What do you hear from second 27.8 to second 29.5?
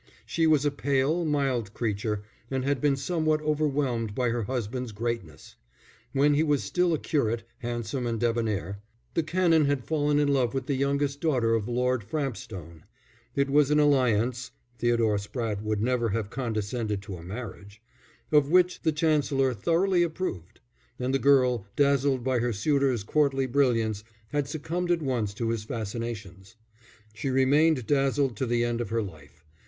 dazzled to the end of her life.